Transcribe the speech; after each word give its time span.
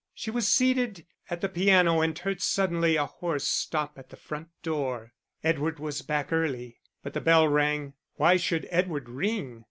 She 0.15 0.31
was 0.31 0.47
seated 0.47 1.05
at 1.29 1.41
the 1.41 1.47
piano 1.47 2.01
and 2.01 2.17
heard 2.17 2.41
suddenly 2.41 2.95
a 2.95 3.05
horse 3.05 3.47
stop 3.47 3.99
at 3.99 4.09
the 4.09 4.15
front 4.17 4.47
door 4.63 5.13
Edward 5.43 5.77
was 5.77 6.01
back 6.01 6.33
early: 6.33 6.79
but 7.03 7.13
the 7.13 7.21
bell 7.21 7.47
rang; 7.47 7.93
why 8.15 8.37
should 8.37 8.67
Edward 8.71 9.07
ring? 9.07 9.59